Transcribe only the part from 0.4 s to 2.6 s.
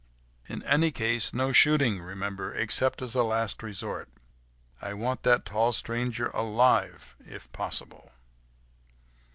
In any case no shooting, remember,